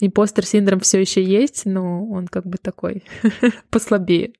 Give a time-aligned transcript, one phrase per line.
[0.00, 3.02] Импостер синдром все еще есть, но он как бы такой
[3.70, 4.32] послабее.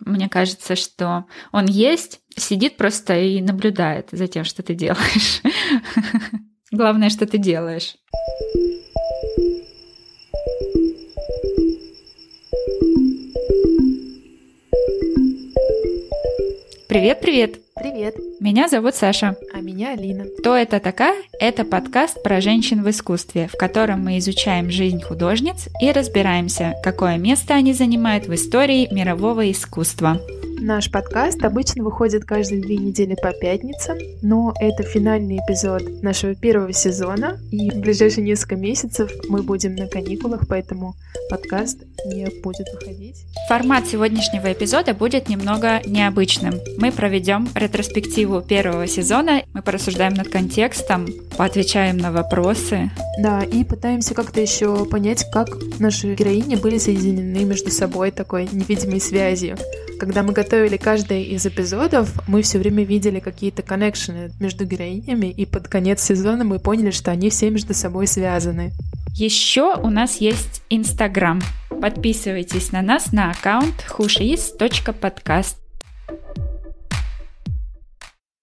[0.00, 5.42] Мне кажется, что он есть, сидит просто и наблюдает за тем, что ты делаешь.
[6.70, 7.96] Главное, что ты делаешь.
[16.88, 17.60] Привет-привет!
[17.74, 18.16] Привет!
[18.40, 19.36] Меня зовут Саша.
[19.66, 20.26] Меня Алина.
[20.38, 21.16] Кто это такая?
[21.40, 27.16] Это подкаст про женщин в искусстве, в котором мы изучаем жизнь художниц и разбираемся, какое
[27.16, 30.20] место они занимают в истории мирового искусства.
[30.58, 36.72] Наш подкаст обычно выходит каждые две недели по пятницам, но это финальный эпизод нашего первого
[36.72, 40.94] сезона, и в ближайшие несколько месяцев мы будем на каникулах, поэтому
[41.28, 43.16] подкаст не будет выходить.
[43.48, 46.54] Формат сегодняшнего эпизода будет немного необычным.
[46.78, 52.90] Мы проведем ретроспективу первого сезона, мы порассуждаем над контекстом, поотвечаем на вопросы.
[53.20, 55.48] Да, и пытаемся как-то еще понять, как
[55.78, 59.56] наши героини были соединены между собой такой невидимой связью.
[59.98, 65.46] Когда мы готовили каждый из эпизодов, мы все время видели какие-то коннекшены между героинями, и
[65.46, 68.72] под конец сезона мы поняли, что они все между собой связаны.
[69.14, 71.40] Еще у нас есть Инстаграм.
[71.80, 75.56] Подписывайтесь на нас на аккаунт hushiis.podcast.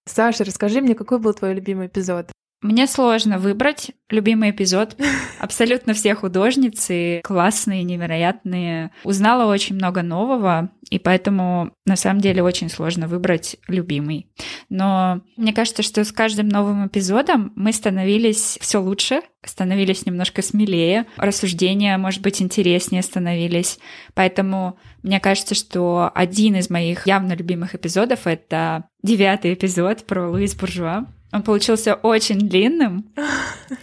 [0.06, 2.30] Саша, расскажи мне, какой был твой любимый эпизод?
[2.64, 4.96] Мне сложно выбрать любимый эпизод.
[5.38, 8.90] Абсолютно все художницы классные, невероятные.
[9.04, 14.30] Узнала очень много нового, и поэтому на самом деле очень сложно выбрать любимый.
[14.70, 21.04] Но мне кажется, что с каждым новым эпизодом мы становились все лучше, становились немножко смелее,
[21.18, 23.78] рассуждения, может быть, интереснее становились.
[24.14, 30.54] Поэтому мне кажется, что один из моих явно любимых эпизодов— это девятый эпизод про Луис
[30.54, 31.04] Буржуа.
[31.34, 33.12] Он получился очень длинным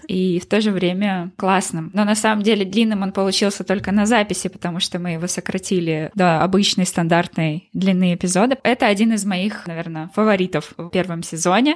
[0.07, 1.91] и в то же время классным.
[1.94, 6.11] Но на самом деле длинным он получился только на записи, потому что мы его сократили
[6.16, 8.57] до обычной стандартной длины эпизода.
[8.63, 11.75] Это один из моих, наверное, фаворитов в первом сезоне.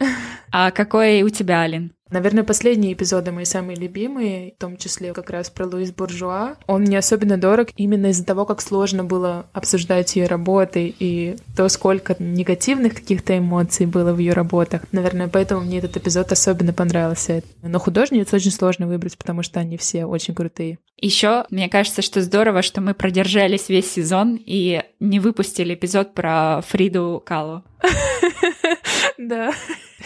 [0.50, 1.92] А какой у тебя, Алин?
[2.12, 6.56] Наверное, последние эпизоды мои самые любимые, в том числе как раз про Луис Буржуа.
[6.68, 11.68] Он мне особенно дорог именно из-за того, как сложно было обсуждать ее работы и то,
[11.68, 14.84] сколько негативных каких-то эмоций было в ее работах.
[14.92, 17.42] Наверное, поэтому мне этот эпизод особенно понравился.
[17.64, 20.78] Но художниц очень сложно выбрать, потому что они все очень крутые.
[20.98, 26.62] Еще мне кажется, что здорово, что мы продержались весь сезон и не выпустили эпизод про
[26.68, 27.64] Фриду Калу.
[29.18, 29.52] Да.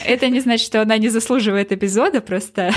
[0.06, 2.72] Это не значит, что она не заслуживает эпизода, просто...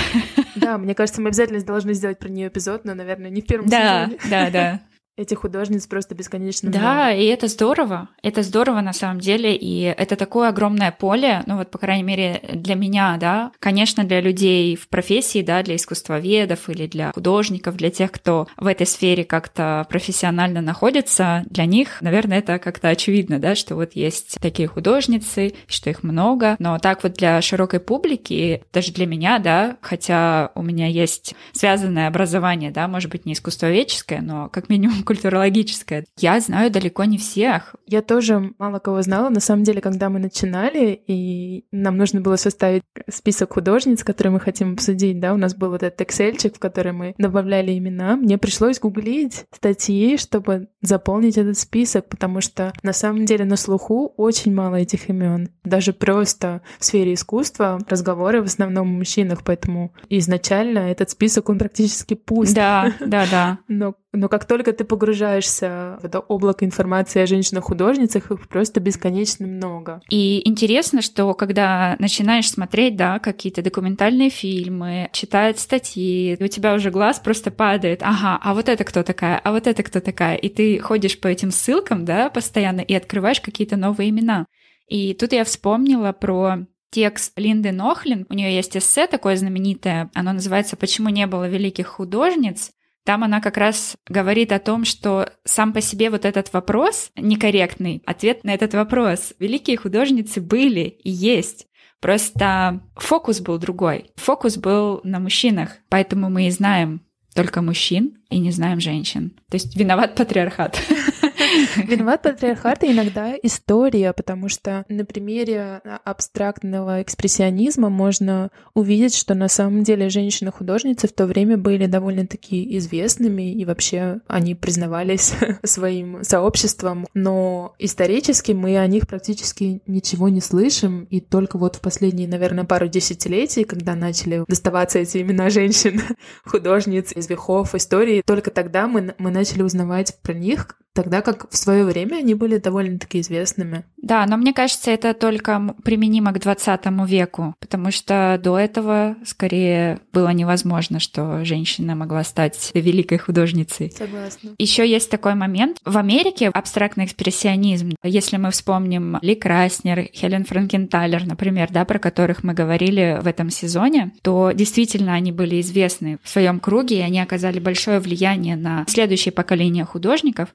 [0.55, 3.67] Да, мне кажется, мы обязательно должны сделать про нее эпизод, но, наверное, не в первом
[3.69, 4.19] да, сезоне.
[4.29, 4.81] Да, да, да
[5.15, 7.11] этих художниц просто бесконечно да, много.
[7.11, 8.09] и это здорово.
[8.23, 12.41] Это здорово на самом деле, и это такое огромное поле, ну вот, по крайней мере,
[12.53, 13.51] для меня, да.
[13.59, 18.65] Конечно, для людей в профессии, да, для искусствоведов или для художников, для тех, кто в
[18.65, 24.37] этой сфере как-то профессионально находится, для них, наверное, это как-то очевидно, да, что вот есть
[24.41, 29.77] такие художницы, что их много, но так вот для широкой публики, даже для меня, да,
[29.81, 36.05] хотя у меня есть связанное образование, да, может быть, не искусствоведческое, но как минимум культурологическое.
[36.17, 37.75] Я знаю далеко не всех.
[37.85, 39.29] Я тоже мало кого знала.
[39.29, 44.39] На самом деле, когда мы начинали, и нам нужно было составить список художниц, которые мы
[44.39, 48.15] хотим обсудить, да, у нас был вот этот excel в который мы добавляли имена.
[48.15, 54.13] Мне пришлось гуглить статьи, чтобы заполнить этот список, потому что на самом деле на слуху
[54.17, 55.49] очень мало этих имен.
[55.63, 61.57] Даже просто в сфере искусства разговоры в основном о мужчинах, поэтому изначально этот список, он
[61.57, 62.53] практически пуст.
[62.53, 63.59] Да, да, да.
[63.67, 69.47] Но но как только ты погружаешься в это облако информации о женщинах-художницах, их просто бесконечно
[69.47, 70.01] много.
[70.09, 76.91] И интересно, что когда начинаешь смотреть, да, какие-то документальные фильмы, читать статьи, у тебя уже
[76.91, 78.01] глаз просто падает.
[78.03, 79.39] Ага, а вот это кто такая?
[79.43, 80.35] А вот это кто такая?
[80.35, 84.45] И ты ходишь по этим ссылкам, да, постоянно и открываешь какие-то новые имена.
[84.87, 88.27] И тут я вспомнила про текст Линды Нохлин.
[88.29, 90.11] У нее есть эссе такое знаменитое.
[90.13, 92.71] Оно называется «Почему не было великих художниц?».
[93.05, 98.01] Там она как раз говорит о том, что сам по себе вот этот вопрос некорректный,
[98.05, 99.33] ответ на этот вопрос.
[99.39, 101.67] Великие художницы были и есть.
[101.99, 104.11] Просто фокус был другой.
[104.15, 105.77] Фокус был на мужчинах.
[105.89, 107.01] Поэтому мы и знаем
[107.33, 109.31] только мужчин и не знаем женщин.
[109.49, 110.81] То есть виноват патриархат.
[111.87, 119.83] Виноват патриархат иногда история, потому что на примере абстрактного экспрессионизма можно увидеть, что на самом
[119.83, 125.33] деле женщины-художницы в то время были довольно-таки известными, и вообще они признавались
[125.63, 131.81] своим сообществом, но исторически мы о них практически ничего не слышим, и только вот в
[131.81, 136.01] последние, наверное, пару десятилетий, когда начали доставаться эти имена женщин,
[136.45, 141.57] художниц из веков истории, только тогда мы, мы начали узнавать про них, тогда как в
[141.57, 143.85] свое время они были довольно-таки известными.
[143.97, 149.99] Да, но мне кажется, это только применимо к 20 веку, потому что до этого скорее
[150.11, 153.91] было невозможно, что женщина могла стать великой художницей.
[153.91, 154.51] Согласна.
[154.57, 155.77] Еще есть такой момент.
[155.85, 162.43] В Америке абстрактный экспрессионизм, если мы вспомним Ли Краснер, Хелен Франкенталер, например, да, про которых
[162.43, 167.21] мы говорили в этом сезоне, то действительно они были известны в своем круге, и они
[167.21, 170.49] оказали большое влияние на следующее поколение художников.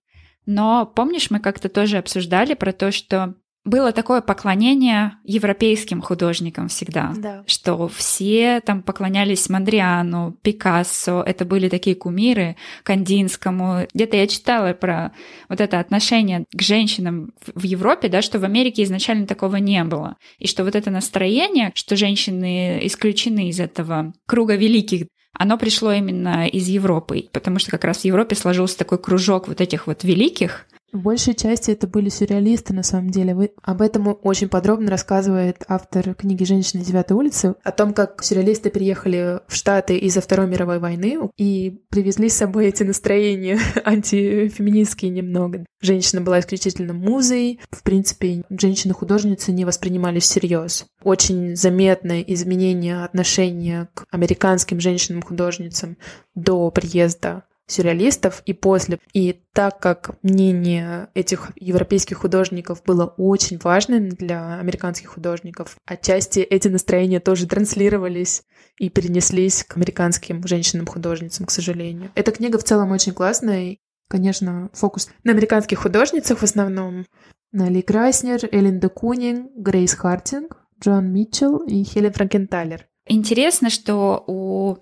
[0.49, 3.35] Но помнишь, мы как-то тоже обсуждали про то, что
[3.67, 7.45] было такое поклонение европейским художникам всегда, да.
[7.47, 13.87] что все там поклонялись Мандриану, Пикассо, это были такие кумиры, Кандинскому.
[13.93, 15.12] Где-то я читала про
[15.50, 20.17] вот это отношение к женщинам в Европе, да, что в Америке изначально такого не было.
[20.39, 26.46] И что вот это настроение, что женщины исключены из этого круга великих, оно пришло именно
[26.46, 30.67] из Европы, потому что как раз в Европе сложился такой кружок вот этих вот великих,
[30.93, 33.35] в большей части это были сюрреалисты, на самом деле.
[33.35, 33.52] Вы...
[33.62, 39.40] Об этом очень подробно рассказывает автор книги «Женщины девятой улицы», о том, как сюрреалисты переехали
[39.46, 45.67] в Штаты из-за Второй мировой войны и привезли с собой эти настроения антифеминистские немного.
[45.81, 47.61] Женщина была исключительно музой.
[47.70, 50.87] В принципе, женщины-художницы не воспринимались всерьез.
[51.02, 55.99] Очень заметное изменение отношения к американским женщинам-художницам
[56.35, 58.99] до приезда сюрреалистов и после.
[59.12, 66.69] И так как мнение этих европейских художников было очень важным для американских художников, отчасти эти
[66.69, 68.43] настроения тоже транслировались
[68.79, 72.11] и перенеслись к американским женщинам-художницам, к сожалению.
[72.15, 73.76] Эта книга в целом очень классная.
[74.09, 77.05] Конечно, фокус на американских художницах в основном.
[77.53, 82.87] На Ли Краснер, Эллен де Кунинг, Грейс Хартинг, Джон Митчелл и Хелен Франкенталер.
[83.08, 84.76] Интересно, что у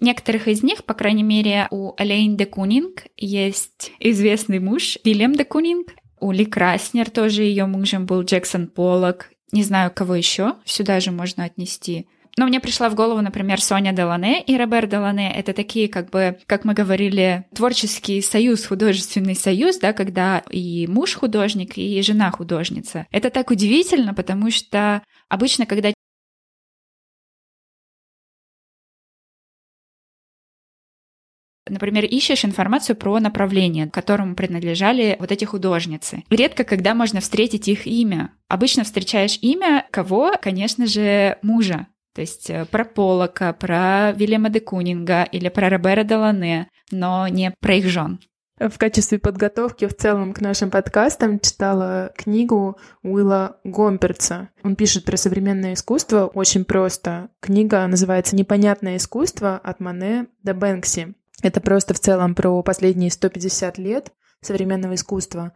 [0.00, 5.44] некоторых из них, по крайней мере, у Алейн де Кунинг есть известный муж Вильям де
[5.44, 5.94] Кунинг.
[6.20, 9.30] У Ли Краснер тоже ее мужем был Джексон Поллок.
[9.52, 12.06] Не знаю, кого еще сюда же можно отнести.
[12.36, 15.32] Но мне пришла в голову, например, Соня Делане и Робер Делане.
[15.34, 21.14] Это такие, как бы, как мы говорили, творческий союз, художественный союз, да, когда и муж
[21.14, 23.06] художник, и жена художница.
[23.10, 25.92] Это так удивительно, потому что обычно, когда
[31.70, 36.24] например, ищешь информацию про направление, которому принадлежали вот эти художницы.
[36.30, 38.32] Редко когда можно встретить их имя.
[38.48, 40.32] Обычно встречаешь имя кого?
[40.40, 41.86] Конечно же, мужа.
[42.14, 47.54] То есть э, про Полока, про Вильяма де Кунинга или про Робера Делане, но не
[47.60, 48.20] про их жен.
[48.60, 54.50] В качестве подготовки в целом к нашим подкастам читала книгу Уилла Гомперца.
[54.62, 57.30] Он пишет про современное искусство очень просто.
[57.40, 61.14] Книга называется «Непонятное искусство от Мане до Бэнкси».
[61.42, 65.52] Это просто в целом про последние 150 лет современного искусства.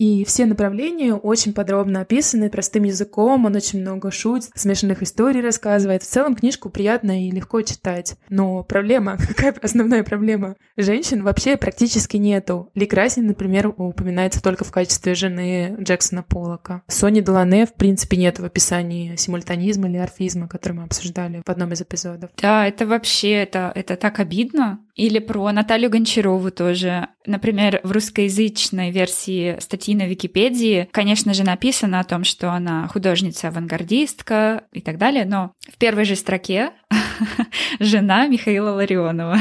[0.00, 6.02] И все направления очень подробно описаны простым языком, он очень много шутит, смешанных историй рассказывает.
[6.02, 8.16] В целом книжку приятно и легко читать.
[8.30, 10.56] Но проблема, какая основная проблема?
[10.78, 12.70] Женщин вообще практически нету.
[12.74, 16.80] Ли Красин, например, упоминается только в качестве жены Джексона Поллока.
[16.88, 21.74] Сони Делане, в принципе, нет в описании симультанизма или орфизма, который мы обсуждали в одном
[21.74, 22.30] из эпизодов.
[22.40, 24.80] Да, это вообще, это, это так обидно.
[24.94, 27.08] Или про Наталью Гончарову тоже.
[27.26, 34.64] Например, в русскоязычной версии статьи на Википедии, конечно же, написано о том, что она художница-авангардистка
[34.72, 36.70] и так далее, но в первой же строке
[37.80, 39.38] жена Михаила Ларионова.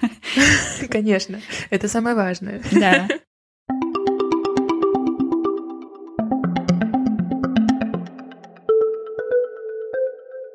[0.90, 2.62] Конечно, это самое важное.
[2.72, 3.08] Да.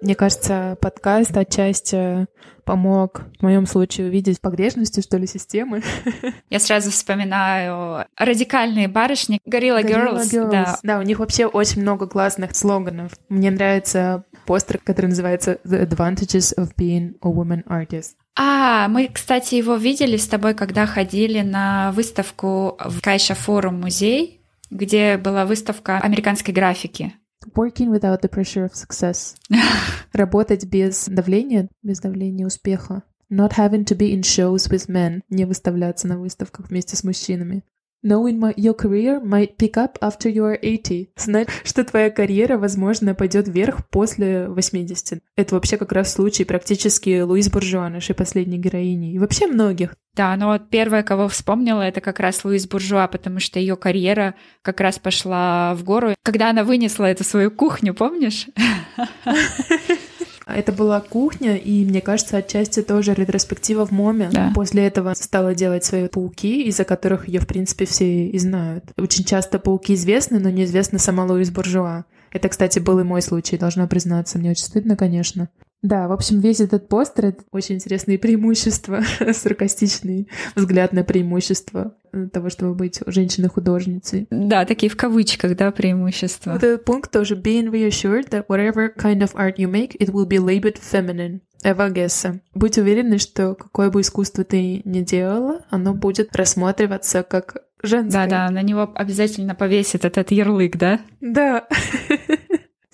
[0.07, 2.27] Мне кажется, подкаст отчасти
[2.63, 5.83] помог в моем случае увидеть погрешности, что ли, системы.
[6.49, 10.31] Я сразу вспоминаю радикальные барышни, Gorilla, Gorilla Girls.
[10.31, 10.49] Girls.
[10.49, 10.79] Да.
[10.81, 13.11] да, у них вообще очень много классных слоганов.
[13.27, 18.11] Мне нравится постер, который называется The Advantages of Being a Woman Artist.
[18.37, 24.39] А, мы, кстати, его видели с тобой, когда ходили на выставку в Кайша Форум музей,
[24.69, 27.13] где была выставка американской графики.
[27.55, 29.35] Working without the pressure of success.
[30.13, 33.03] Работать без давления, без давления успеха.
[33.29, 35.21] Not having to be in shows with men.
[35.29, 37.63] Не выставляться на выставках вместе с мужчинами.
[38.07, 41.09] Knowing my, your career might pick up after you are 80.
[41.17, 45.19] Знать, что твоя карьера, возможно, пойдет вверх после 80.
[45.35, 49.11] Это вообще как раз случай практически Луис Буржуа, нашей последней героини.
[49.11, 49.97] И вообще многих.
[50.15, 54.35] Да, но вот первая, кого вспомнила, это как раз Луис Буржуа, потому что ее карьера
[54.61, 58.47] как раз пошла в гору, когда она вынесла эту свою кухню, помнишь?
[60.47, 64.29] Это была кухня, и мне кажется, отчасти тоже ретроспектива в МОМе.
[64.31, 64.51] Да.
[64.55, 68.85] После этого стала делать свои пауки, из-за которых ее, в принципе, все и знают.
[68.97, 72.05] Очень часто пауки известны, но неизвестна сама Луис Буржуа.
[72.31, 74.37] Это, кстати, был и мой случай, должна признаться.
[74.37, 75.49] Мне очень стыдно, конечно.
[75.87, 81.95] Да, в общем, весь этот постер— это очень интересные преимущества, саркастичный взгляд на преимущества
[82.33, 84.27] того, чтобы быть женщиной-художницей.
[84.29, 86.51] Да, такие в кавычках, да, преимущества.
[86.51, 90.27] Вот этот пункт тоже being reassured that whatever kind of art you make, it will
[90.27, 91.39] be labeled feminine.
[91.63, 92.41] Эва Гесса.
[92.53, 98.27] Будь уверенной, что какое бы искусство ты ни делала, оно будет рассматриваться как женское.
[98.27, 100.99] Да-да, на него обязательно повесит этот ярлык, да?
[101.21, 101.65] Да.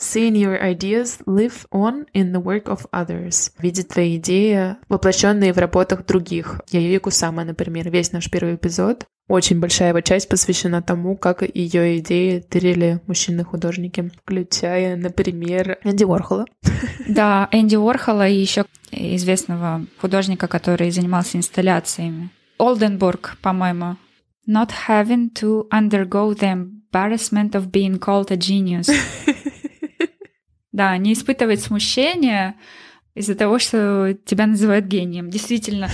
[0.03, 3.51] Seeing your ideas live on in the work of others.
[3.57, 6.59] Видеть твои идеи, воплощенные в работах других.
[6.71, 9.05] Я Кусама, например, весь наш первый эпизод.
[9.29, 16.45] Очень большая его часть посвящена тому, как ее идеи тырили мужчины-художники, включая, например, Энди Уорхола.
[17.07, 22.29] Да, Энди Уорхола и еще известного художника, который занимался инсталляциями.
[22.57, 23.95] Олденбург, по-моему.
[24.45, 28.89] Not having to undergo the embarrassment of being called a genius.
[30.73, 32.55] Да, не испытывать смущения
[33.15, 35.29] из-за того, что тебя называют гением.
[35.29, 35.87] Действительно.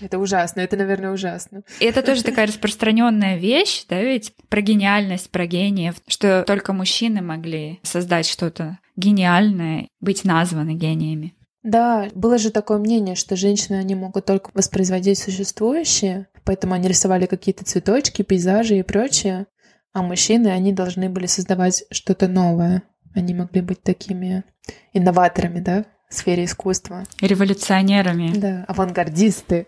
[0.00, 1.62] Это ужасно, это, наверное, ужасно.
[1.80, 7.20] И это тоже такая распространенная вещь, да, ведь про гениальность, про гениев, что только мужчины
[7.20, 11.34] могли создать что-то гениальное, быть названы гениями.
[11.64, 17.26] Да, было же такое мнение, что женщины, они могут только воспроизводить существующее, поэтому они рисовали
[17.26, 19.46] какие-то цветочки, пейзажи и прочее.
[19.92, 22.82] А мужчины, они должны были создавать что-то новое.
[23.14, 24.44] Они могли быть такими
[24.92, 27.04] инноваторами, да, сфере искусства.
[27.20, 28.32] Революционерами.
[28.34, 29.66] Да, авангардисты.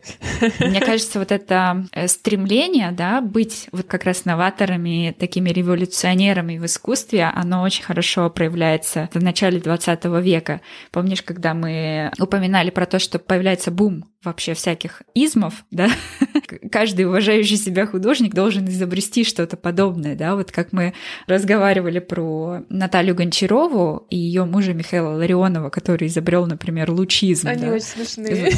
[0.61, 6.65] Мне кажется, вот это э, стремление, да, быть вот как раз новаторами, такими революционерами в
[6.65, 10.61] искусстве, оно очень хорошо проявляется в начале 20 века.
[10.91, 15.89] Помнишь, когда мы упоминали про то, что появляется бум вообще всяких измов, да,
[16.71, 20.93] каждый уважающий себя художник должен изобрести что-то подобное, да, вот как мы
[21.27, 27.49] разговаривали про Наталью Гончарову и ее мужа Михаила Ларионова, который изобрел, например, лучизм.
[27.49, 27.73] Они да.
[27.73, 28.53] очень смешные.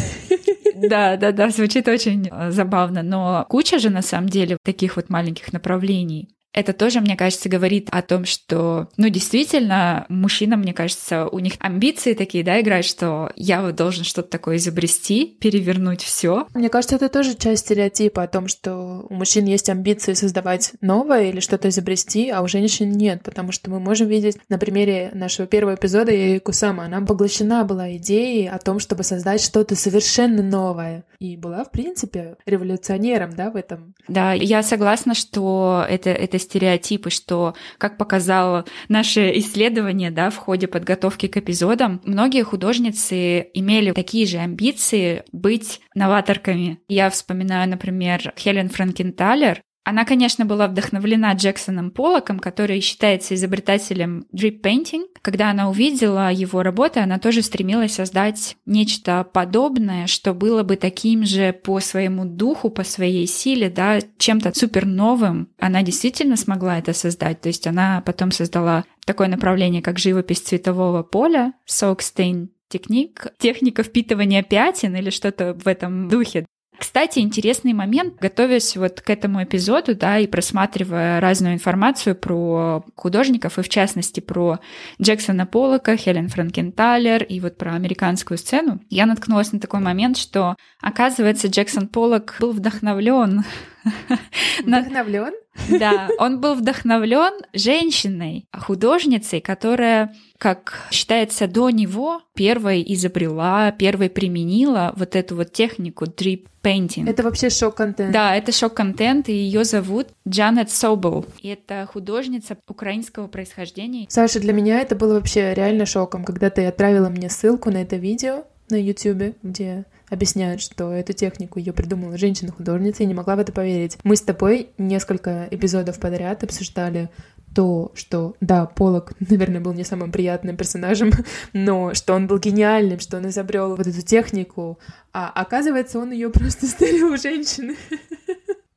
[0.74, 5.52] Да, да, да, звучит очень забавно, но куча же на самом деле таких вот маленьких
[5.52, 6.28] направлений.
[6.52, 11.54] Это тоже, мне кажется, говорит о том, что, ну, действительно, мужчина, мне кажется, у них
[11.58, 16.46] амбиции такие, да, играют, что я вот должен что-то такое изобрести, перевернуть все.
[16.54, 21.30] Мне кажется, это тоже часть стереотипа о том, что у мужчин есть амбиции создавать новое
[21.30, 25.46] или что-то изобрести, а у женщин нет, потому что мы можем видеть на примере нашего
[25.46, 31.04] первого эпизода Яи Кусама, она поглощена была идеей о том, чтобы создать что-то совершенно новое,
[31.18, 33.94] и была, в принципе, революционером, да, в этом.
[34.08, 40.66] Да, я согласна, что это, это стереотипы, что, как показало наше исследование да, в ходе
[40.68, 46.78] подготовки к эпизодам, многие художницы имели такие же амбиции быть новаторками.
[46.88, 54.60] Я вспоминаю, например, Хелен Франкенталер, она, конечно, была вдохновлена Джексоном Поллоком, который считается изобретателем drip
[54.60, 55.06] painting.
[55.22, 61.24] Когда она увидела его работы, она тоже стремилась создать нечто подобное, что было бы таким
[61.24, 65.48] же по своему духу, по своей силе, да, чем-то супер новым.
[65.58, 67.40] Она действительно смогла это создать.
[67.40, 74.42] То есть она потом создала такое направление, как живопись цветового поля, Soakstein техник, техника впитывания
[74.42, 76.46] пятен или что-то в этом духе.
[76.82, 83.56] Кстати, интересный момент, готовясь вот к этому эпизоду, да, и просматривая разную информацию про художников,
[83.56, 84.58] и в частности про
[85.00, 90.56] Джексона Поллока, Хелен Франкенталер и вот про американскую сцену, я наткнулась на такой момент, что,
[90.80, 93.44] оказывается, Джексон Поллок был вдохновлен
[94.66, 95.34] Вдохновлен?
[95.68, 104.92] Да, он был вдохновлен женщиной, художницей, которая, как считается до него, первой изобрела, первой применила
[104.96, 107.08] вот эту вот технику drip painting.
[107.08, 108.12] Это вообще шок-контент.
[108.12, 111.26] Да, это шок-контент, и ее зовут Джанет Собол.
[111.40, 114.06] И это художница украинского происхождения.
[114.08, 117.96] Саша, для меня это было вообще реально шоком, когда ты отправила мне ссылку на это
[117.96, 123.38] видео на YouTube, где объясняют, что эту технику ее придумала женщина-художница, и не могла в
[123.38, 123.96] это поверить.
[124.04, 127.08] Мы с тобой несколько эпизодов подряд обсуждали
[127.54, 131.12] то, что, да, Полок, наверное, был не самым приятным персонажем,
[131.54, 134.78] но что он был гениальным, что он изобрел вот эту технику,
[135.14, 137.74] а оказывается, он ее просто стырил у женщины.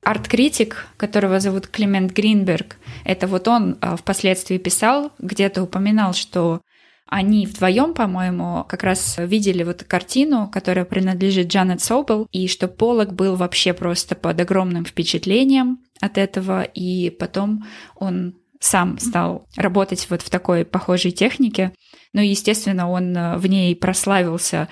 [0.04, 6.62] арт-критик, которого зовут Климент Гринберг, это вот он а, впоследствии писал, где-то упоминал, что
[7.08, 13.14] они вдвоем, по-моему, как раз видели вот картину, которая принадлежит Джанет Собел, и что Полок
[13.14, 20.22] был вообще просто под огромным впечатлением от этого, и потом он сам стал работать вот
[20.24, 21.74] в такой похожей технике.
[22.14, 24.68] Ну, естественно, он э, в ней прославился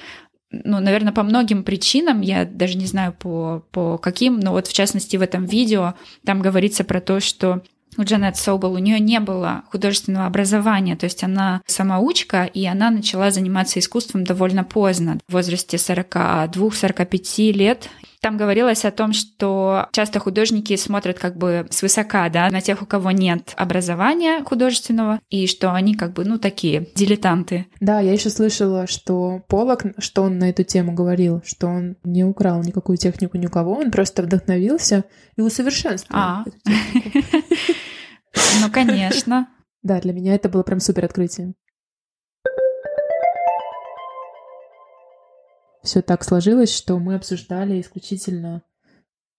[0.53, 4.73] ну, наверное, по многим причинам, я даже не знаю по, по каким, но вот в
[4.73, 7.63] частности в этом видео там говорится про то, что
[7.97, 12.89] у Джанет Собол, у нее не было художественного образования, то есть она самоучка, и она
[12.89, 17.89] начала заниматься искусством довольно поздно, в возрасте 42-45 лет.
[18.23, 22.85] Там говорилось о том, что часто художники смотрят как бы свысока, да, на тех, у
[22.85, 27.65] кого нет образования художественного, и что они как бы, ну, такие дилетанты.
[27.81, 32.23] Да, я еще слышала, что Полок, что он на эту тему говорил, что он не
[32.23, 35.03] украл никакую технику ни у кого, он просто вдохновился
[35.35, 36.45] и усовершенствовал а.
[38.61, 39.49] Ну, конечно.
[39.81, 41.55] Да, для меня это было прям супер открытие.
[45.83, 48.63] Все так сложилось, что мы обсуждали исключительно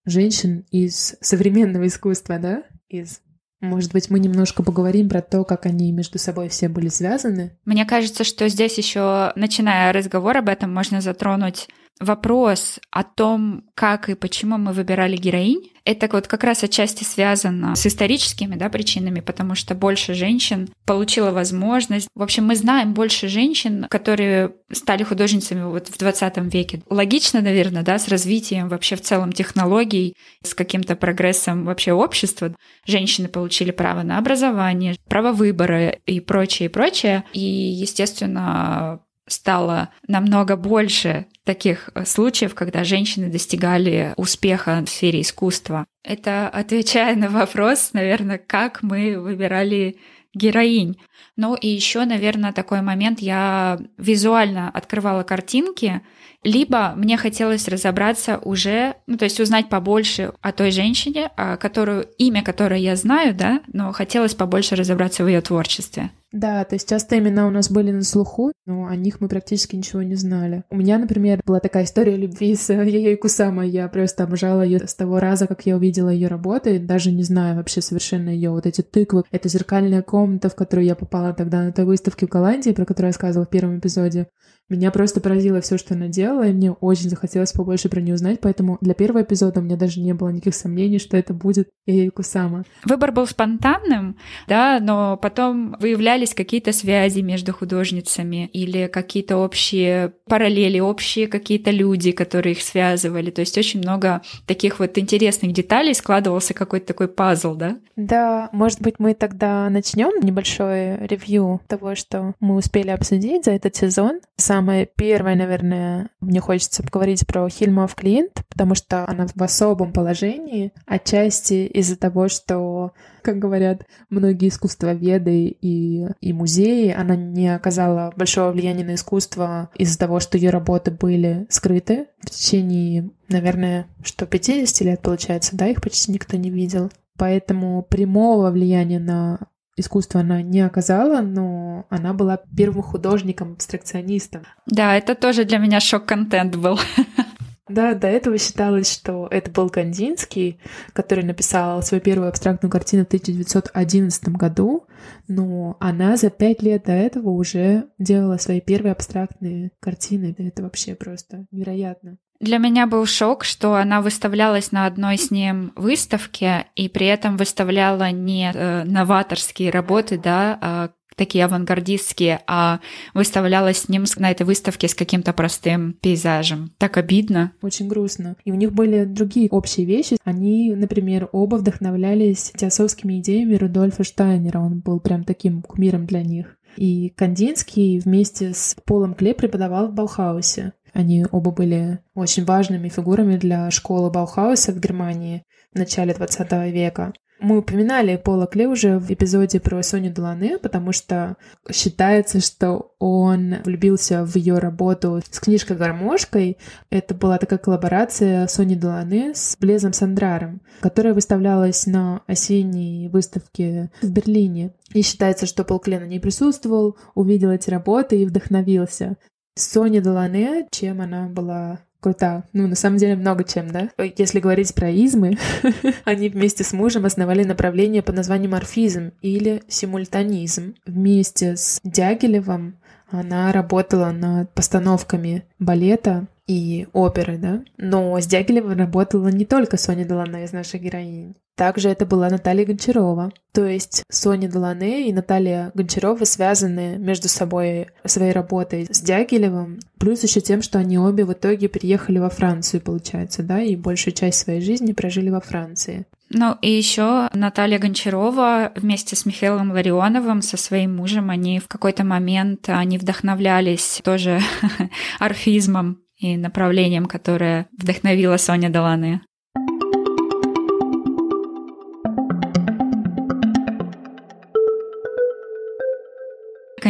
[0.05, 2.65] женщин из современного искусства, да?
[2.89, 3.21] Из
[3.61, 7.59] может быть, мы немножко поговорим про то, как они между собой все были связаны.
[7.65, 11.69] Мне кажется, что здесь еще, начиная разговор об этом, можно затронуть
[12.01, 17.77] вопрос о том, как и почему мы выбирали героинь, это вот как раз отчасти связано
[17.77, 22.09] с историческими да, причинами, потому что больше женщин получила возможность.
[22.15, 26.83] В общем, мы знаем больше женщин, которые стали художницами вот в 20 веке.
[26.89, 32.55] Логично, наверное, да, с развитием вообще в целом технологий, с каким-то прогрессом вообще общества.
[32.87, 37.25] Женщины получили право на образование, право выбора и прочее, и прочее.
[37.35, 45.87] И, естественно, стало намного больше таких э, случаев, когда женщины достигали успеха в сфере искусства.
[46.03, 49.97] Это отвечая на вопрос, наверное, как мы выбирали
[50.35, 50.99] героинь.
[51.37, 56.03] Ну и еще, наверное, такой момент, я визуально открывала картинки,
[56.43, 62.43] либо мне хотелось разобраться уже, ну то есть узнать побольше о той женщине, которую, имя
[62.43, 66.11] которой я знаю, да, но хотелось побольше разобраться в ее творчестве.
[66.35, 69.77] Да, то есть часто имена у нас были на слуху, но о них мы практически
[69.77, 70.65] ничего не знали.
[70.69, 73.65] У меня, например, была такая история любви с Йоей Кусама.
[73.65, 77.55] Я просто обожала ее с того раза, как я увидела ее работы, даже не знаю
[77.57, 79.23] вообще совершенно ее вот эти тыквы.
[79.31, 83.11] Это зеркальная комната, в которую я попала тогда на той выставке в Голландии, про которую
[83.11, 84.27] я сказала в первом эпизоде.
[84.71, 88.41] Меня просто поразило все, что она делала, и мне очень захотелось побольше про нее узнать,
[88.41, 92.09] поэтому для первого эпизода у меня даже не было никаких сомнений, что это будет Йоей
[92.09, 92.65] Кусама.
[92.87, 94.17] Выбор был спонтанным,
[94.49, 101.71] да, но потом выявляли наблюдались какие-то связи между художницами или какие-то общие параллели, общие какие-то
[101.71, 103.31] люди, которые их связывали.
[103.31, 107.77] То есть очень много таких вот интересных деталей складывался какой-то такой пазл, да?
[107.97, 113.77] Да, может быть, мы тогда начнем небольшое ревью того, что мы успели обсудить за этот
[113.77, 114.21] сезон.
[114.37, 120.73] Самое первое, наверное, мне хочется поговорить про Хильмов Клинт, потому что она в особом положении,
[120.87, 122.93] отчасти из-за того, что
[123.25, 129.99] как говорят многие искусствоведы и, и музеи, она не оказала большого влияния на искусство из-за
[129.99, 135.81] того, что ее работы были скрыты в течение, наверное, что 50 лет, получается, да, их
[135.81, 136.93] почти никто не видел.
[137.17, 139.39] Поэтому прямого влияния на
[139.77, 144.43] искусство она не оказала, но она была первым художником-абстракционистом.
[144.67, 146.79] Да, это тоже для меня шок-контент был.
[147.75, 150.61] Да, до этого считалось, что это был Кандинский,
[150.93, 154.87] который написал свою первую абстрактную картину в 1911 году,
[155.27, 160.37] но она за пять лет до этого уже делала свои первые абстрактные картины.
[160.39, 162.17] Это вообще просто невероятно.
[162.39, 167.37] Для меня был шок, что она выставлялась на одной с ним выставке и при этом
[167.37, 172.81] выставляла не э, новаторские работы, да, а такие авангардистские, а
[173.15, 176.73] выставлялась с ним на этой выставке с каким-то простым пейзажем.
[176.79, 177.53] Так обидно.
[177.63, 178.37] Очень грустно.
[178.45, 180.17] И у них были другие общие вещи.
[180.25, 184.59] Они, например, оба вдохновлялись теософскими идеями Рудольфа Штайнера.
[184.59, 186.57] Он был прям таким кумиром для них.
[186.77, 190.73] И Кандинский вместе с Полом Кле преподавал в Баухаусе.
[190.93, 197.13] Они оба были очень важными фигурами для школы Баухауса в Германии в начале 20 века.
[197.45, 201.37] Мы упоминали Пола Кле уже в эпизоде про Соню Делане, потому что
[201.71, 206.57] считается, что он влюбился в ее работу с книжкой «Гармошкой».
[206.89, 214.11] Это была такая коллаборация Сони Делане с Блезом Сандраром, которая выставлялась на осенней выставке в
[214.11, 214.73] Берлине.
[214.95, 219.19] И считается, что Пол Кле на ней присутствовал, увидел эти работы и вдохновился.
[219.55, 222.45] Соня Делане, чем она была Круто.
[222.53, 223.89] Ну, на самом деле, много чем, да?
[224.19, 225.39] Если говорить про измы,
[226.05, 230.75] они вместе с мужем основали направление под названием орфизм или симультанизм.
[230.85, 232.77] Вместе с Дягилевым
[233.09, 237.63] она работала над постановками балета и оперы, да.
[237.79, 241.35] Но с Дягилевым работала не только Соня Делане из наших героинь.
[241.57, 243.33] Также это была Наталья Гончарова.
[243.53, 250.25] То есть Соня Делане и Наталья Гончарова связаны между собой своей работой с Дягилевым, плюс
[250.25, 254.41] еще тем, что они обе в итоге переехали во Францию, получается, да, и большую часть
[254.41, 256.07] своей жизни прожили во Франции.
[256.31, 262.03] Ну и еще Наталья Гончарова вместе с Михаилом Ларионовым со своим мужем, они в какой-то
[262.03, 264.41] момент, они вдохновлялись тоже
[265.21, 269.21] орфизмом и направлением, которое вдохновила Соня Доланы.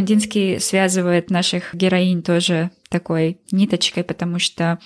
[0.04, 4.78] Кандинский связывает наших героинь тоже такой ниточкой, потому что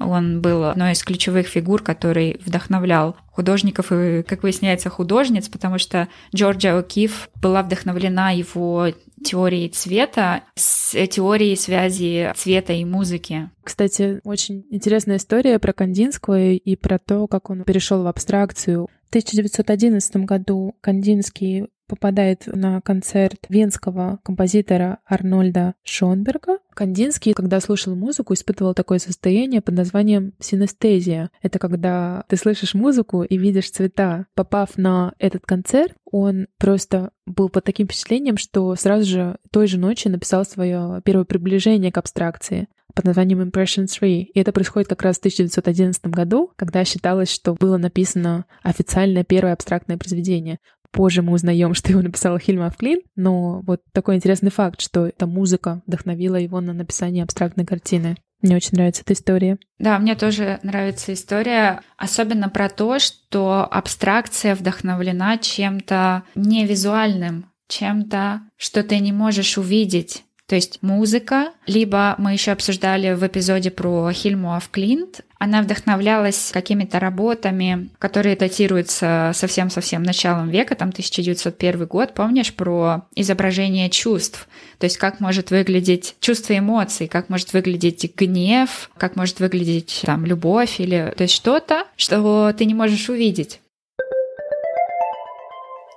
[0.00, 6.08] он был одной из ключевых фигур, который вдохновлял художников и, как выясняется, художниц, потому что
[6.34, 8.88] Джорджия О'Кифф была вдохновлена его
[9.24, 13.50] теорией цвета с теорией связи цвета и музыки.
[13.62, 18.88] Кстати, очень интересная история про Кандинского и про то, как он перешел в абстракцию.
[19.06, 26.58] В 1911 году Кандинский попадает на концерт венского композитора Арнольда Шонберга.
[26.74, 31.30] Кандинский, когда слушал музыку, испытывал такое состояние под названием синестезия.
[31.42, 34.26] Это когда ты слышишь музыку и видишь цвета.
[34.34, 39.78] Попав на этот концерт, он просто был под таким впечатлением, что сразу же той же
[39.78, 44.22] ночью написал свое первое приближение к абстракции под названием Impression 3.
[44.22, 49.52] И это происходит как раз в 1911 году, когда считалось, что было написано официальное первое
[49.52, 50.58] абстрактное произведение.
[50.94, 55.26] Позже мы узнаем, что его написал Хильма Клин, но вот такой интересный факт, что эта
[55.26, 58.16] музыка вдохновила его на написание абстрактной картины.
[58.40, 59.58] Мне очень нравится эта история.
[59.78, 68.82] Да, мне тоже нравится история, особенно про то, что абстракция вдохновлена чем-то невизуальным, чем-то, что
[68.82, 70.23] ты не можешь увидеть.
[70.46, 76.98] То есть музыка, либо мы еще обсуждали в эпизоде про Хильму Клинт, она вдохновлялась какими-то
[77.00, 84.46] работами, которые датируются совсем-совсем началом века, там 1901 год, помнишь, про изображение чувств,
[84.78, 90.26] то есть как может выглядеть чувство эмоций, как может выглядеть гнев, как может выглядеть там
[90.26, 93.60] любовь или то есть что-то, что ты не можешь увидеть.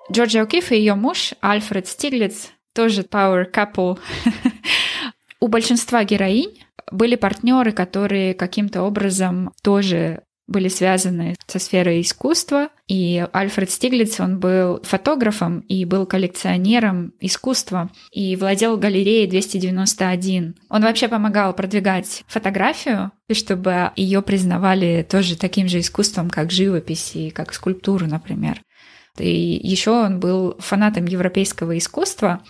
[0.10, 3.98] Джорджия О'Кифф и ее муж Альфред Стиглиц тоже power couple.
[5.40, 12.70] У большинства героинь были партнеры, которые каким-то образом тоже были связаны со сферой искусства.
[12.88, 20.56] И Альфред Стиглиц, он был фотографом и был коллекционером искусства и владел галереей 291.
[20.70, 27.32] Он вообще помогал продвигать фотографию, чтобы ее признавали тоже таким же искусством, как живопись и
[27.32, 28.62] как скульптуру, например.
[29.20, 32.44] И еще он был фанатом европейского искусства,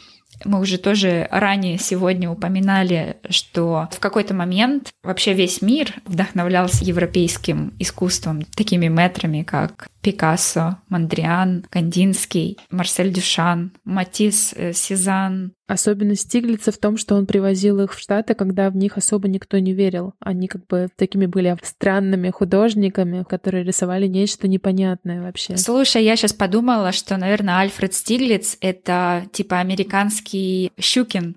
[0.46, 7.74] мы уже тоже ранее сегодня упоминали, что в какой-то момент вообще весь мир вдохновлялся европейским
[7.80, 15.54] искусством, такими метрами, как Пикассо, Мандриан, Кандинский, Марсель Дюшан, Матис, э, Сезанн.
[15.68, 19.60] Особенность Стиглица в том, что он привозил их в Штаты, когда в них особо никто
[19.60, 20.14] не верил.
[20.20, 25.58] Они как бы такими были странными художниками, которые рисовали нечто непонятное вообще.
[25.58, 31.36] Слушай, я сейчас подумала, что, наверное, Альфред Стиглиц— это типа американский Щукин.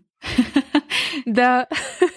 [1.27, 1.67] Да.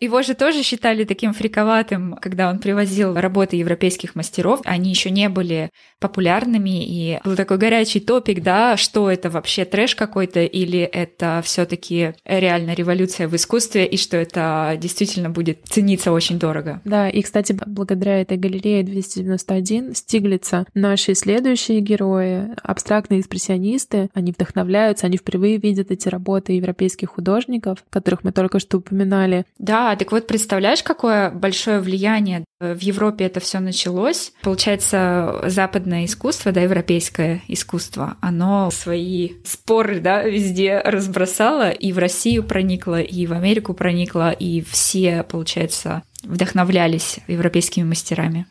[0.00, 4.60] Его же тоже считали таким фриковатым, когда он привозил работы европейских мастеров.
[4.64, 9.94] Они еще не были популярными, и был такой горячий топик, да, что это вообще трэш
[9.94, 16.38] какой-то, или это все-таки реально революция в искусстве, и что это действительно будет цениться очень
[16.38, 16.80] дорого.
[16.84, 25.06] Да, и, кстати, благодаря этой галерее 291 Стиглица наши следующие герои, абстрактные экспрессионисты, они вдохновляются,
[25.06, 29.44] они впервые видят эти работы европейских художников, которых мы только что упоминали.
[29.66, 34.32] Да, так вот представляешь, какое большое влияние в Европе это все началось.
[34.42, 42.44] Получается, западное искусство, да, европейское искусство, оно свои споры, да, везде разбросало, и в Россию
[42.44, 48.46] проникло, и в Америку проникло, и все, получается, вдохновлялись европейскими мастерами.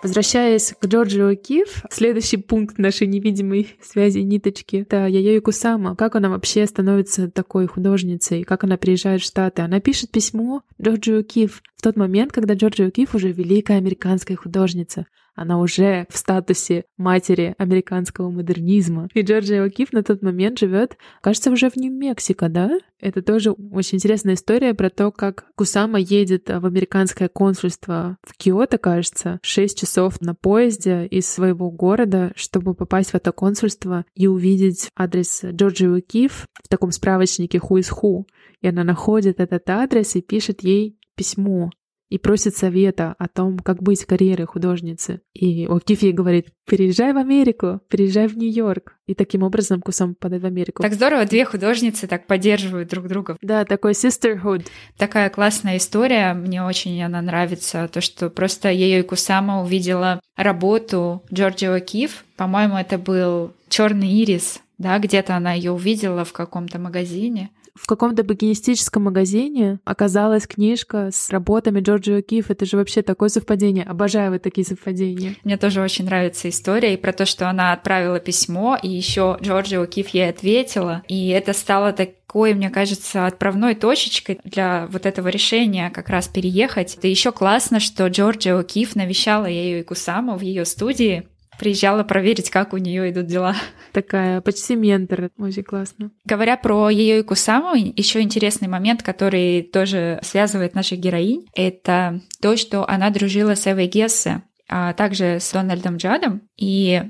[0.00, 5.96] Возвращаясь к Джорджио Киф, следующий пункт нашей невидимой связи ниточки— это Яйои Кусама.
[5.96, 8.44] Как она вообще становится такой художницей?
[8.44, 9.62] Как она приезжает в Штаты?
[9.62, 15.06] Она пишет письмо Джорджио Киф в тот момент, когда Джорджио Киф уже великая американская художница.
[15.38, 19.08] Она уже в статусе матери американского модернизма.
[19.14, 22.78] И Джорджия О'Кифф на тот момент живет, кажется, уже в Нью-Мексико, да?
[23.00, 28.78] Это тоже очень интересная история про то, как Кусама едет в американское консульство в Киото,
[28.78, 34.90] кажется, 6 часов на поезде из своего города, чтобы попасть в это консульство и увидеть
[34.96, 38.24] адрес Джорджи Уикиф в таком справочнике Who is Who.
[38.60, 41.70] И она находит этот адрес и пишет ей письмо
[42.08, 45.20] и просит совета о том, как быть карьерой художницы.
[45.34, 48.96] И О'Кифф ей говорит, переезжай в Америку, переезжай в Нью-Йорк.
[49.06, 50.82] И таким образом Кусам подает в Америку.
[50.82, 53.36] Так здорово, две художницы так поддерживают друг друга.
[53.42, 54.66] Да, такой sisterhood.
[54.96, 61.22] Такая классная история, мне очень она нравится, то, что просто ее и Кусама увидела работу
[61.32, 62.10] Джорджи О'Кифф.
[62.36, 68.24] По-моему, это был черный ирис, да, где-то она ее увидела в каком-то магазине в каком-то
[68.24, 72.46] букинистическом магазине оказалась книжка с работами Джорджа О'Кифф.
[72.48, 73.84] Это же вообще такое совпадение.
[73.84, 75.36] Обожаю вот такие совпадения.
[75.44, 79.76] Мне тоже очень нравится история и про то, что она отправила письмо, и еще Джорджи
[79.76, 81.02] О'Кифф ей ответила.
[81.08, 86.96] И это стало такой, мне кажется, отправной точечкой для вот этого решения как раз переехать.
[86.96, 92.50] Это еще классно, что Джорджи О'Кифф навещала ее и Кусаму в ее студии приезжала проверить,
[92.50, 93.54] как у нее идут дела.
[93.92, 96.10] Такая почти ментор, очень классно.
[96.24, 102.56] Говоря про ее и Кусаму, еще интересный момент, который тоже связывает наших героинь, это то,
[102.56, 107.02] что она дружила с Эвой Гессе, а также с Дональдом Джадом, и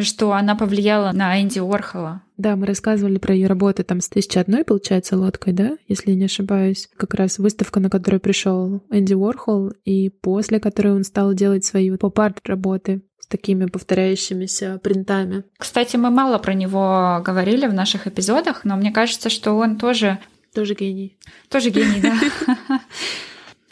[0.00, 2.22] что она повлияла на Энди Уорхола.
[2.36, 6.16] Да, мы рассказывали про ее работы там с тысячи одной, получается, лодкой, да, если я
[6.16, 6.88] не ошибаюсь.
[6.96, 11.90] Как раз выставка, на которую пришел Энди Уорхол, и после которой он стал делать свои
[11.96, 15.44] поп-арт работы с такими повторяющимися принтами.
[15.56, 20.18] Кстати, мы мало про него говорили в наших эпизодах, но мне кажется, что он тоже...
[20.54, 21.16] Тоже гений.
[21.48, 22.14] Тоже гений, да.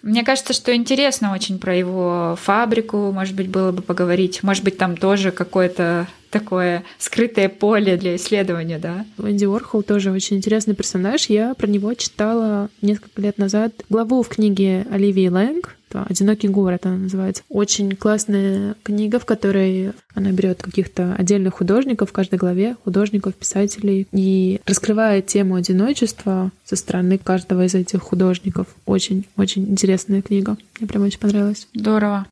[0.02, 4.42] Мне кажется, что интересно очень про его фабрику, может быть, было бы поговорить.
[4.42, 9.06] Может быть, там тоже какое-то такое скрытое поле для исследования, да?
[9.18, 11.26] Энди Уорхол тоже очень интересный персонаж.
[11.26, 16.96] Я про него читала несколько лет назад главу в книге Оливии Лэнг «Одинокий город» она
[16.96, 17.42] называется.
[17.48, 24.06] Очень классная книга, в которой она берет каких-то отдельных художников в каждой главе, художников, писателей,
[24.12, 28.66] и раскрывает тему одиночества со стороны каждого из этих художников.
[28.86, 30.56] Очень-очень интересная книга.
[30.78, 31.68] Мне прям очень понравилась.
[31.74, 32.26] Здорово.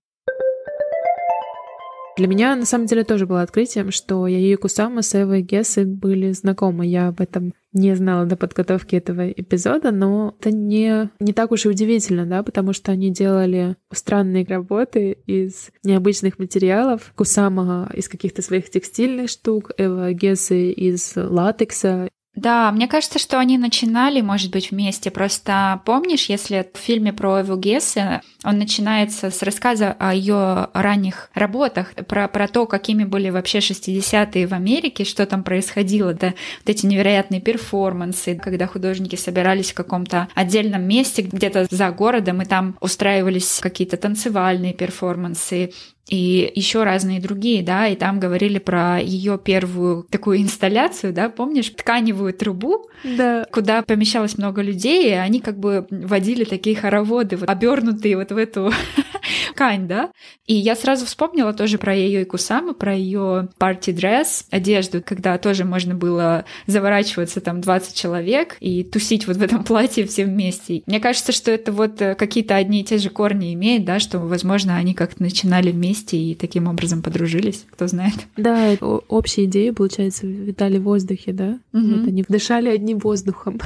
[2.21, 5.87] Для меня, на самом деле, тоже было открытием, что я и Кусама с Эвой Гессы
[5.87, 6.87] были знакомы.
[6.87, 11.65] Я об этом не знала до подготовки этого эпизода, но это не, не так уж
[11.65, 17.11] и удивительно, да, потому что они делали странные работы из необычных материалов.
[17.17, 23.59] Кусама из каких-то своих текстильных штук, Эва Гессы из латекса, да, мне кажется, что они
[23.59, 25.11] начинали, может быть, вместе.
[25.11, 31.31] Просто помнишь, если в фильме про Эву Гессе он начинается с рассказа о ее ранних
[31.35, 36.69] работах, про, про то, какими были вообще 60-е в Америке, что там происходило, да, вот
[36.69, 42.77] эти невероятные перформансы, когда художники собирались в каком-то отдельном месте, где-то за городом, и там
[42.81, 45.73] устраивались какие-то танцевальные перформансы,
[46.09, 51.71] и еще разные другие, да, и там говорили про ее первую такую инсталляцию, да, помнишь,
[51.71, 53.47] тканевую трубу, да.
[53.53, 58.37] куда помещалось много людей, и они как бы водили такие хороводы, вот, обернутые вот в
[58.37, 58.73] эту
[59.53, 60.11] ткань, да.
[60.47, 65.65] И я сразу вспомнила тоже про ее Кусаму, про ее party dress, одежду, когда тоже
[65.65, 70.83] можно было заворачиваться там 20 человек и тусить вот в этом платье все вместе.
[70.87, 74.19] Мне кажется, что это вот э, какие-то одни и те же корни имеет, да, что,
[74.19, 78.15] возможно, они как-то начинали вместе и таким образом подружились, кто знает.
[78.41, 81.59] Да, общие идеи, получается, витали в воздухе, да?
[81.75, 81.87] Угу.
[81.87, 83.61] Вот они вдышали одним воздухом.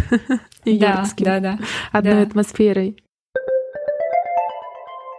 [0.64, 1.58] Да, да, да.
[1.92, 2.96] Одной атмосферой.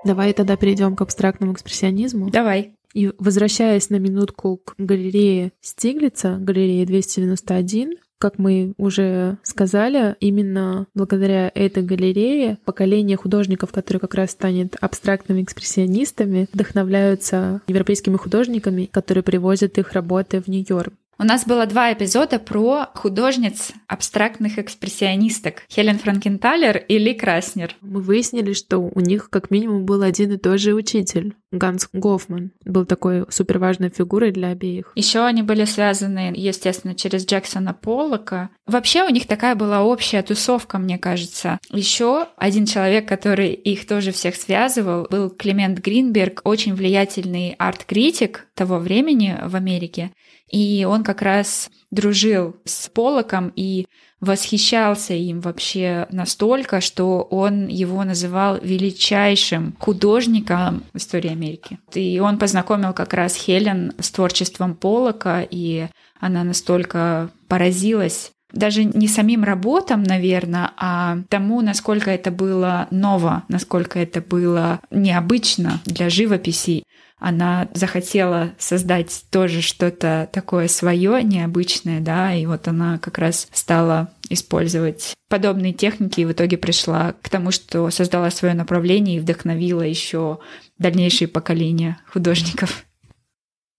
[0.05, 2.29] Давай тогда перейдем к абстрактному экспрессионизму.
[2.29, 2.73] Давай.
[2.93, 11.51] И возвращаясь на минутку к галерее Стиглица, галерее 291, как мы уже сказали, именно благодаря
[11.53, 19.77] этой галерее поколение художников, которые как раз станет абстрактными экспрессионистами, вдохновляются европейскими художниками, которые привозят
[19.77, 20.93] их работы в Нью-Йорк.
[21.17, 27.73] У нас было два эпизода про художниц абстрактных экспрессионисток Хелен Франкенталер и Ли Краснер.
[27.79, 31.35] Мы выяснили, что у них как минимум был один и тот же учитель.
[31.53, 34.91] Ганс Гофман был такой супер важной фигурой для обеих.
[34.95, 38.49] Еще они были связаны, естественно, через Джексона Поллока.
[38.65, 41.59] Вообще у них такая была общая тусовка, мне кажется.
[41.69, 48.79] Еще один человек, который их тоже всех связывал, был Клемент Гринберг, очень влиятельный арт-критик того
[48.79, 50.11] времени в Америке.
[50.55, 53.87] И он как раз дружил с Полоком и
[54.21, 61.77] восхищался им вообще настолько, что он его называл величайшим художником в истории Америки.
[61.93, 65.87] И он познакомил как раз Хелен с творчеством Полока, и
[66.21, 73.99] она настолько поразилась даже не самим работам, наверное, а тому, насколько это было ново, насколько
[73.99, 76.83] это было необычно для живописи
[77.19, 84.11] она захотела создать тоже что-то такое свое, необычное, да, и вот она как раз стала
[84.29, 89.81] использовать подобные техники и в итоге пришла к тому, что создала свое направление и вдохновила
[89.81, 90.39] еще
[90.77, 92.84] дальнейшие поколения художников.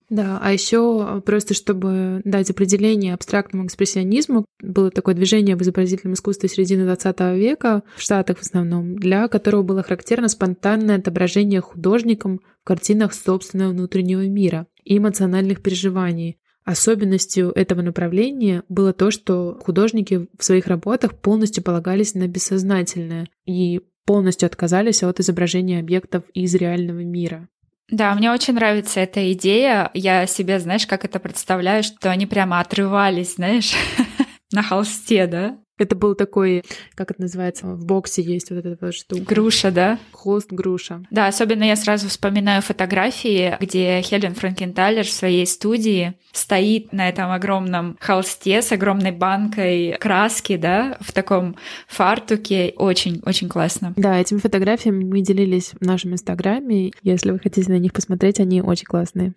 [0.09, 6.49] Да, а еще просто чтобы дать определение абстрактному экспрессионизму, было такое движение в изобразительном искусстве
[6.49, 12.65] середины 20 века, в Штатах в основном, для которого было характерно спонтанное отображение художником в
[12.65, 16.39] картинах собственного внутреннего мира и эмоциональных переживаний.
[16.65, 23.81] Особенностью этого направления было то, что художники в своих работах полностью полагались на бессознательное и
[24.05, 27.49] полностью отказались от изображения объектов из реального мира.
[27.89, 29.91] Да, мне очень нравится эта идея.
[29.95, 33.73] Я себе, знаешь, как это представляю, что они прямо отрывались, знаешь,
[34.53, 35.59] на холсте, да?
[35.79, 39.23] Это был такой, как это называется, в боксе есть вот эта вот штука.
[39.23, 39.99] Груша, да?
[40.13, 41.03] Холст груша.
[41.11, 47.31] Да, особенно я сразу вспоминаю фотографии, где Хелен Франкенталер в своей студии стоит на этом
[47.31, 51.57] огромном холсте с огромной банкой краски, да, в таком
[51.89, 52.73] фартуке.
[52.77, 53.93] Очень-очень классно.
[53.97, 56.93] Да, этими фотографиями мы делились в нашем инстаграме.
[57.03, 59.35] Если вы хотите на них посмотреть, они очень классные.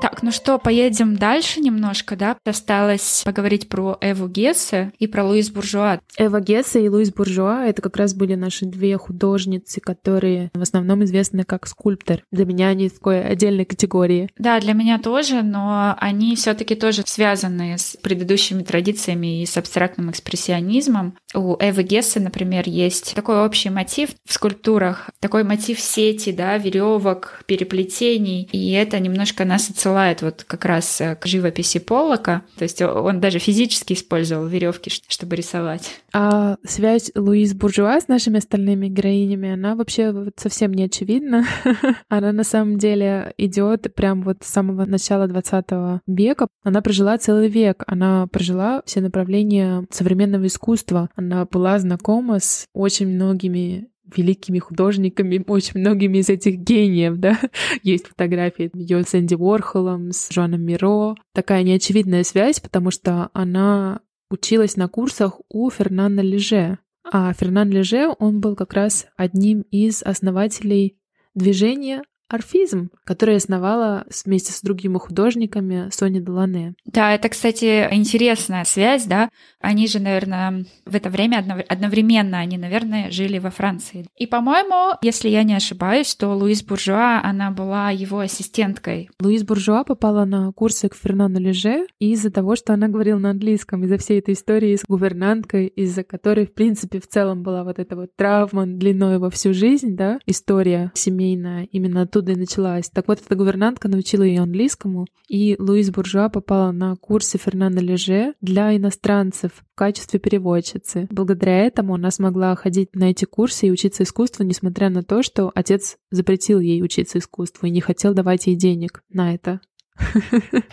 [0.00, 2.36] Так, ну что, поедем дальше немножко, да?
[2.44, 6.00] Осталось поговорить про Эву Гессе и про Луис Буржуа.
[6.18, 11.02] Эва Гессе и Луис Буржуа— это как раз были наши две художницы, которые в основном
[11.04, 12.22] известны как скульптор.
[12.30, 14.28] Для меня они такой отдельной категории.
[14.38, 19.56] Да, для меня тоже, но они все таки тоже связаны с предыдущими традициями и с
[19.56, 21.16] абстрактным экспрессионизмом.
[21.34, 27.42] У Эвы Гессе, например, есть такой общий мотив в скульптурах, такой мотив сети, да, веревок,
[27.46, 32.42] переплетений, и это немножко нас отсылает вот как раз э, к живописи Поллока.
[32.58, 36.00] То есть он даже физически использовал веревки, чтобы рисовать.
[36.12, 41.46] А связь Луиз Буржуа с нашими остальными героинями, она вообще вот совсем не очевидна.
[42.08, 45.66] она на самом деле идет прям вот с самого начала 20
[46.08, 46.48] века.
[46.64, 47.84] Она прожила целый век.
[47.86, 51.10] Она прожила все направления современного искусства.
[51.14, 57.38] Она была знакома с очень многими великими художниками, очень многими из этих гениев, да.
[57.82, 61.14] Есть фотографии ее с Энди Уорхолом, с Жоаном Миро.
[61.32, 66.78] Такая неочевидная связь, потому что она училась на курсах у Фернана Леже.
[67.04, 70.98] А Фернан Леже, он был как раз одним из основателей
[71.34, 76.74] движения орфизм, который основала вместе с другими художниками Соня Делане.
[76.84, 79.28] Да, это, кстати, интересная связь, да.
[79.60, 84.06] Они же, наверное, в это время одновременно, они, наверное, жили во Франции.
[84.16, 89.10] И, по-моему, если я не ошибаюсь, то Луис Буржуа, она была его ассистенткой.
[89.20, 93.84] Луис Буржуа попала на курсы к Фернану Леже из-за того, что она говорила на английском,
[93.84, 97.96] из-за всей этой истории с гувернанткой, из-за которой, в принципе, в целом была вот эта
[97.96, 102.88] вот травма длиной во всю жизнь, да, история семейная именно оттуда и началась.
[102.88, 108.34] Так вот, эта гувернантка научила ее английскому, и Луиз Буржуа попала на курсы Фернандо Леже
[108.40, 111.06] для иностранцев в качестве переводчицы.
[111.10, 115.52] Благодаря этому она смогла ходить на эти курсы и учиться искусству, несмотря на то, что
[115.54, 119.60] отец запретил ей учиться искусству и не хотел давать ей денег на это.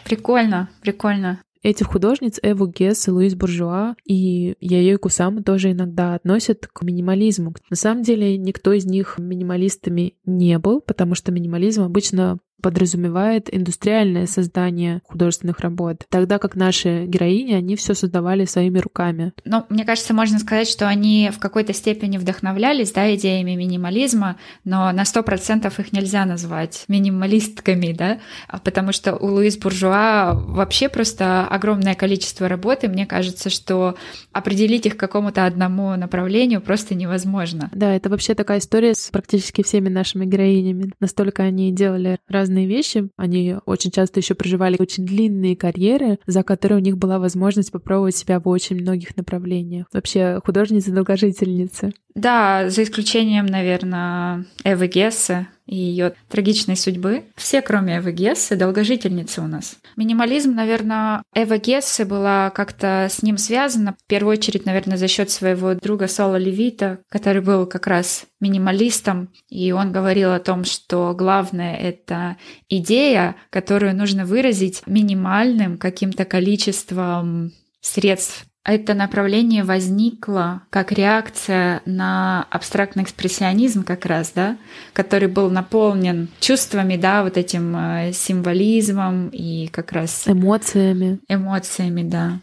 [0.06, 6.68] Прикольно, прикольно этих художниц Эву Гесс и Луис Буржуа и Яю Кусаму тоже иногда относят
[6.68, 7.56] к минимализму.
[7.70, 14.26] На самом деле никто из них минималистами не был, потому что минимализм обычно подразумевает индустриальное
[14.26, 19.34] создание художественных работ, тогда как наши героини, они все создавали своими руками.
[19.44, 24.92] Ну, мне кажется, можно сказать, что они в какой-то степени вдохновлялись, да, идеями минимализма, но
[24.92, 30.88] на сто процентов их нельзя назвать минималистками, да, а потому что у Луис Буржуа вообще
[30.88, 33.96] просто огромное количество работы, мне кажется, что
[34.32, 37.70] определить их какому-то одному направлению просто невозможно.
[37.74, 40.92] Да, это вообще такая история с практически всеми нашими героинями.
[41.00, 43.10] Настолько они делали разные разные вещи.
[43.18, 48.16] Они очень часто еще проживали очень длинные карьеры, за которые у них была возможность попробовать
[48.16, 49.88] себя в очень многих направлениях.
[49.94, 51.94] Вообще художницы-долгожительницы.
[52.16, 57.26] Да, за исключением, наверное, Эвы Гесса, и ее трагичной судьбы.
[57.36, 59.78] Все, кроме Эвы Гессы, долгожительницы у нас.
[59.96, 63.96] Минимализм, наверное, Эва Гессы была как-то с ним связана.
[64.04, 69.30] В первую очередь, наверное, за счет своего друга Сола Левита, который был как раз минималистом,
[69.50, 77.54] и он говорил о том, что главное— это идея, которую нужно выразить минимальным каким-то количеством
[77.80, 84.58] средств это направление возникло как реакция на абстрактный экспрессионизм как раз, да,
[84.94, 90.24] который был наполнен чувствами, да, вот этим э, символизмом и как раз...
[90.28, 91.20] Эмоциями.
[91.28, 92.40] Эмоциями, да.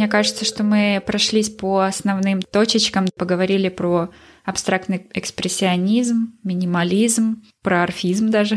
[0.00, 4.08] Мне кажется, что мы прошлись по основным точечкам, поговорили про
[4.46, 8.56] абстрактный экспрессионизм, минимализм, про орфизм даже.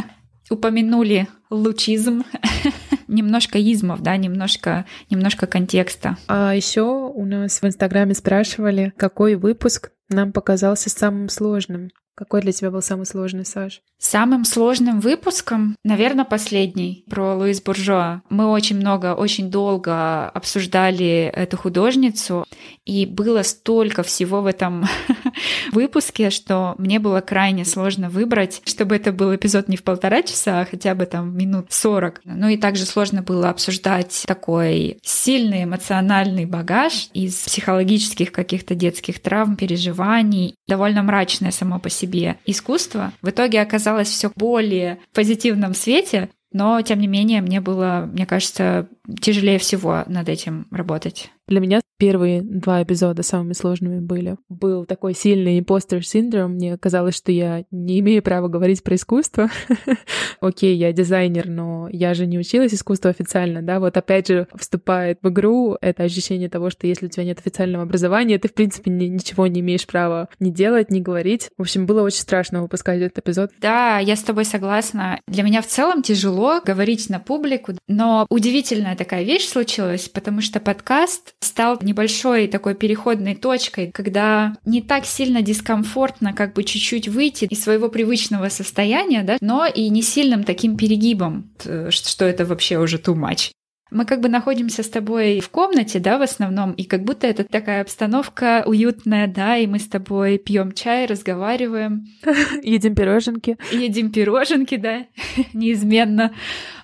[0.50, 2.24] Упомянули лучизм,
[3.08, 6.18] немножко измов, да, немножко, немножко контекста.
[6.28, 11.88] А еще у нас в Инстаграме спрашивали, какой выпуск нам показался самым сложным.
[12.14, 13.80] Какой для тебя был самый сложный, Саш?
[13.98, 18.22] Самым сложным выпуском, наверное, последний про Луис Буржуа.
[18.28, 22.44] Мы очень много, очень долго обсуждали эту художницу,
[22.84, 24.84] и было столько всего в этом
[25.72, 30.60] выпуске, что мне было крайне сложно выбрать, чтобы это был эпизод не в полтора часа,
[30.60, 32.20] а хотя бы там минут сорок.
[32.24, 39.56] Ну и также сложно было обсуждать такой сильный эмоциональный багаж из психологических каких-то детских травм,
[39.56, 42.01] переживаний, довольно мрачное само по себе
[42.46, 43.12] искусство.
[43.22, 48.88] В итоге оказалось все более позитивном свете, но, тем не менее, мне было, мне кажется,
[49.20, 51.30] тяжелее всего над этим работать.
[51.48, 54.36] Для меня первые два эпизода самыми сложными были.
[54.48, 56.54] Был такой сильный импостер синдром.
[56.54, 59.48] Мне казалось, что я не имею права говорить про искусство.
[60.40, 63.78] Окей, я дизайнер, но я же не училась искусству официально, да?
[63.78, 67.84] Вот опять же вступает в игру это ощущение того, что если у тебя нет официального
[67.84, 71.50] образования, ты, в принципе, ни, ничего не имеешь права ни делать, ни говорить.
[71.56, 73.52] В общем, было очень страшно выпускать этот эпизод.
[73.60, 75.20] Да, я с тобой согласна.
[75.28, 80.58] Для меня в целом тяжело говорить на публику, но удивительная такая вещь случилась, потому что
[80.58, 87.44] подкаст стал небольшой такой переходной точкой, когда не так сильно дискомфортно как бы чуть-чуть выйти
[87.44, 91.50] из своего привычного состояния, да, но и не сильным таким перегибом,
[91.90, 93.50] что это вообще уже too much.
[93.92, 97.44] Мы как бы находимся с тобой в комнате, да, в основном, и как будто это
[97.44, 102.06] такая обстановка уютная, да, и мы с тобой пьем чай, разговариваем.
[102.62, 103.58] Едим пироженки.
[103.70, 105.04] Едим пироженки, да,
[105.52, 106.32] неизменно.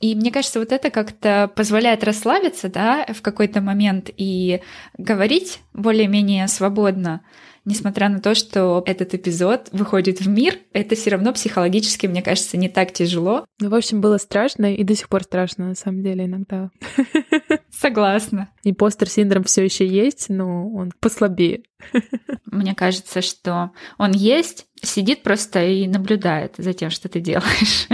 [0.00, 4.60] И мне кажется, вот это как-то позволяет расслабиться, да, в какой-то момент и
[4.98, 7.22] говорить более-менее свободно
[7.68, 12.56] несмотря на то, что этот эпизод выходит в мир, это все равно психологически, мне кажется,
[12.56, 13.44] не так тяжело.
[13.60, 16.70] Ну, в общем, было страшно и до сих пор страшно, на самом деле, иногда.
[17.70, 18.50] Согласна.
[18.64, 21.62] Импостер синдром все еще есть, но он послабее.
[22.46, 27.86] Мне кажется, что он есть, сидит просто и наблюдает за тем, что ты делаешь.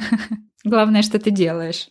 [0.64, 1.88] Главное, что ты делаешь.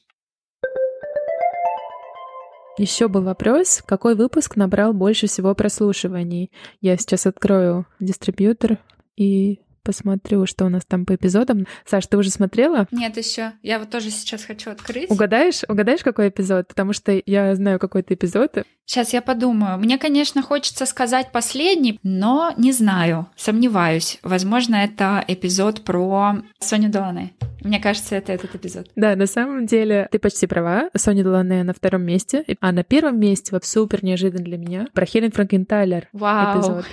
[2.79, 6.49] Еще был вопрос, какой выпуск набрал больше всего прослушиваний.
[6.79, 8.77] Я сейчас открою дистрибьютор
[9.17, 9.59] и
[9.89, 11.65] посмотрю, что у нас там по эпизодам.
[11.83, 12.85] Саш, ты уже смотрела?
[12.91, 13.53] Нет, еще.
[13.63, 15.09] Я вот тоже сейчас хочу открыть.
[15.09, 15.63] Угадаешь?
[15.67, 16.67] Угадаешь, какой эпизод?
[16.67, 18.65] Потому что я знаю какой-то эпизод.
[18.85, 19.79] Сейчас я подумаю.
[19.79, 24.19] Мне, конечно, хочется сказать последний, но не знаю, сомневаюсь.
[24.21, 27.31] Возможно, это эпизод про Соню Долане.
[27.63, 28.89] Мне кажется, это этот эпизод.
[28.95, 30.89] Да, на самом деле ты почти права.
[30.95, 32.45] Соня Делане на втором месте.
[32.61, 36.59] А на первом месте, вот супер неожиданно для меня, про Хелен Франкентайлер Вау.
[36.59, 36.85] эпизод.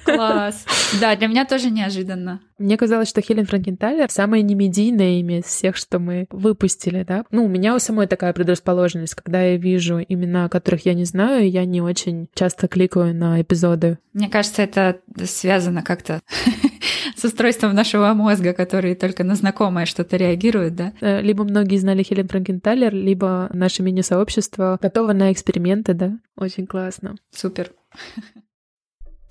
[0.04, 0.64] Класс.
[1.00, 2.40] Да, для меня тоже неожиданно.
[2.58, 7.24] Мне казалось, что Хелен Франкентайлер самое немедийное имя из всех, что мы выпустили, да.
[7.30, 11.50] Ну, у меня у самой такая предрасположенность, когда я вижу имена, которых я не знаю,
[11.50, 13.98] я не очень часто кликаю на эпизоды.
[14.12, 16.20] Мне кажется, это связано как-то
[17.16, 20.92] с устройством нашего мозга, который только на знакомое что-то реагирует, да?
[21.00, 26.18] Э, либо многие знали Хелен Франкенталер, либо наше мини-сообщество готово на эксперименты, да?
[26.36, 27.16] Очень классно.
[27.32, 27.72] Супер.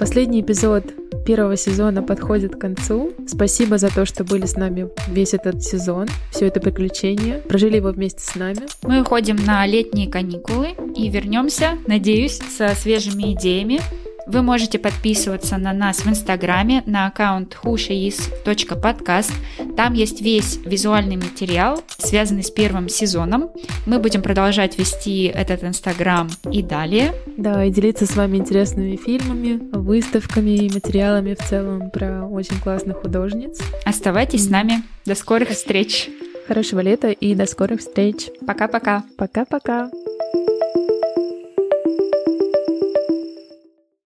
[0.04, 0.84] Последний эпизод
[1.26, 3.14] первого сезона подходит к концу.
[3.26, 7.88] Спасибо за то, что были с нами весь этот сезон, все это приключение, прожили его
[7.92, 8.64] вместе с нами.
[8.82, 13.80] Мы уходим на летние каникулы и вернемся, надеюсь, со свежими идеями,
[14.26, 19.32] вы можете подписываться на нас в Инстаграме на аккаунт husheis.podcast.
[19.76, 23.52] Там есть весь визуальный материал, связанный с первым сезоном.
[23.86, 27.14] Мы будем продолжать вести этот Инстаграм и далее.
[27.38, 32.98] Да, и делиться с вами интересными фильмами, выставками и материалами в целом про очень классных
[32.98, 33.60] художниц.
[33.86, 34.84] Оставайтесь с нами.
[35.06, 36.10] До скорых встреч.
[36.48, 38.30] Хорошего лета и до скорых встреч.
[38.46, 39.04] Пока-пока.
[39.18, 39.90] Пока-пока.